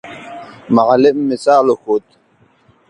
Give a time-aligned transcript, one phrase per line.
[0.75, 2.03] معلم مثال وښود.